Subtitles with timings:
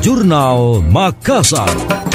[0.00, 2.09] Jurnal Makassar.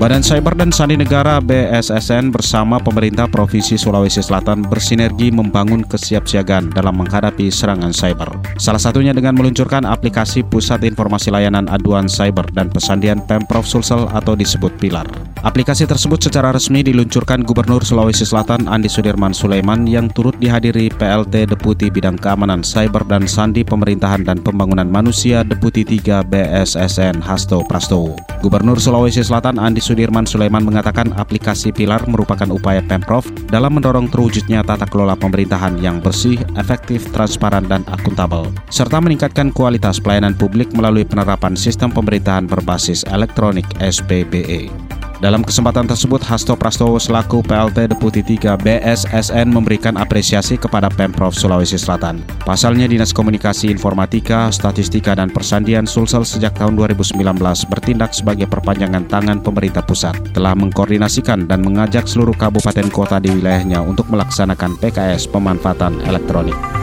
[0.00, 7.04] Badan Cyber dan Sandi Negara BSSN bersama pemerintah Provinsi Sulawesi Selatan bersinergi membangun kesiapsiagaan dalam
[7.04, 8.32] menghadapi serangan cyber.
[8.56, 14.32] Salah satunya dengan meluncurkan aplikasi Pusat Informasi Layanan Aduan Cyber dan Pesandian Pemprov Sulsel atau
[14.32, 15.04] disebut Pilar.
[15.44, 21.52] Aplikasi tersebut secara resmi diluncurkan Gubernur Sulawesi Selatan Andi Sudirman Sulaiman yang turut dihadiri PLT
[21.52, 28.16] Deputi Bidang Keamanan Cyber dan Sandi Pemerintahan dan Pembangunan Manusia Deputi 3 BSSN Hasto Prastowo.
[28.40, 34.62] Gubernur Sulawesi Selatan Andi Sudirman Sulaiman mengatakan aplikasi Pilar merupakan upaya Pemprov dalam mendorong terwujudnya
[34.62, 41.02] tata kelola pemerintahan yang bersih, efektif, transparan, dan akuntabel, serta meningkatkan kualitas pelayanan publik melalui
[41.02, 44.89] penerapan sistem pemerintahan berbasis elektronik SPBE.
[45.20, 51.76] Dalam kesempatan tersebut, Hasto Prastowo selaku PLT Deputi 3 BSSN memberikan apresiasi kepada Pemprov Sulawesi
[51.76, 52.24] Selatan.
[52.48, 57.20] Pasalnya Dinas Komunikasi Informatika, Statistika dan Persandian Sulsel sejak tahun 2019
[57.68, 63.84] bertindak sebagai perpanjangan tangan pemerintah pusat, telah mengkoordinasikan dan mengajak seluruh kabupaten kota di wilayahnya
[63.84, 66.79] untuk melaksanakan PKS pemanfaatan elektronik.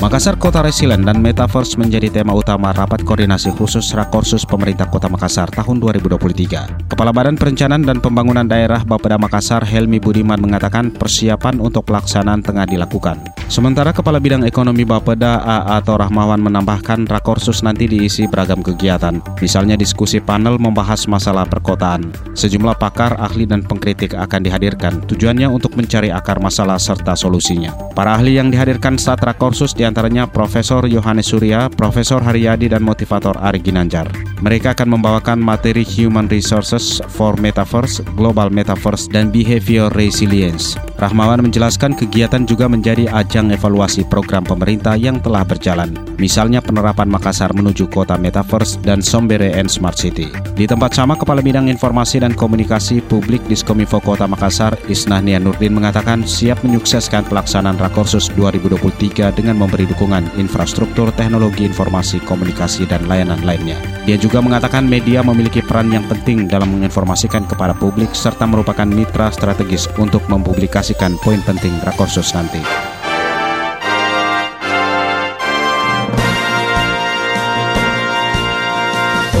[0.00, 5.52] Makassar Kota Resilient dan Metaverse menjadi tema utama rapat koordinasi khusus Rakorsus Pemerintah Kota Makassar
[5.52, 6.88] tahun 2023.
[6.88, 12.64] Kepala Badan Perencanaan dan Pembangunan Daerah Bapeda Makassar Helmi Budiman mengatakan persiapan untuk pelaksanaan tengah
[12.64, 13.39] dilakukan.
[13.50, 15.82] Sementara Kepala Bidang Ekonomi Bapeda A.
[15.82, 22.14] atau Rahmawan menambahkan Rakorsus nanti diisi beragam kegiatan, misalnya diskusi panel membahas masalah perkotaan.
[22.38, 27.74] Sejumlah pakar, ahli dan pengkritik akan dihadirkan, tujuannya untuk mencari akar masalah serta solusinya.
[27.90, 33.34] Para ahli yang dihadirkan saat Rakorsus di antaranya Profesor Yohanes Surya, Profesor Haryadi, dan motivator
[33.34, 34.06] Ari Ginanjar.
[34.46, 40.78] Mereka akan membawakan materi Human Resources for Metaverse, Global Metaverse, dan Behavior Resilience.
[41.00, 45.90] Rahmawan menjelaskan kegiatan juga menjadi ajang evaluasi program pemerintah yang telah berjalan,
[46.20, 50.30] misalnya penerapan Makassar menuju kota Metaverse dan Sombere and Smart City.
[50.54, 56.22] Di tempat sama, Kepala Bidang Informasi dan Komunikasi Publik Diskominfo Kota Makassar, Isnahnia Nurdin mengatakan
[56.22, 63.40] siap menyukseskan pelaksanaan Rakorsus 2023 dengan memberi memberi dukungan infrastruktur teknologi informasi, komunikasi, dan layanan
[63.48, 63.80] lainnya.
[64.08, 69.28] Dia juga mengatakan media memiliki peran yang penting dalam menginformasikan kepada publik serta merupakan mitra
[69.28, 72.64] strategis untuk mempublikasikan poin penting Rakorsus nanti.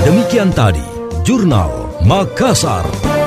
[0.04, 0.84] Demikian tadi,
[1.24, 3.19] Jurnal Makassar.